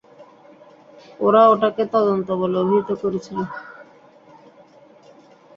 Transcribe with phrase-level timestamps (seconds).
[1.19, 3.37] ওরা ওটাকে তদন্ত বলে অভিহিত করেছিল।